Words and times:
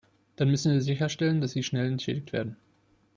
Dann 0.35 0.49
müssen 0.49 0.73
wir 0.73 0.81
sicherstellen, 0.81 1.41
dass 1.41 1.51
sie 1.51 1.61
schnell 1.61 1.85
entschädigt 1.85 2.33
werden. 2.33 2.57